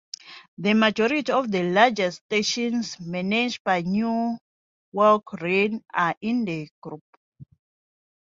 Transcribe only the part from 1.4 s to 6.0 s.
the larger stations managed by Network Rail